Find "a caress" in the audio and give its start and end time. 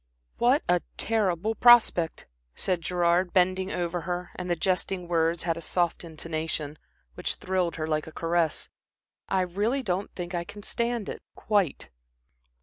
8.07-8.67